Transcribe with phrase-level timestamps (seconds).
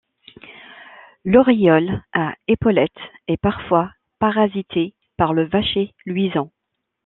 [1.25, 2.89] L’Oriole à épaulettes
[3.27, 6.51] est parfois parasité par le Vacher luisant.